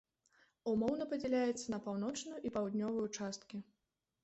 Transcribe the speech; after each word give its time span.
Умоўна 0.71 1.07
падзяляецца 1.11 1.67
на 1.75 1.79
паўночную 1.85 2.41
і 2.51 2.55
паўднёвую 2.57 3.07
часткі. 3.17 3.65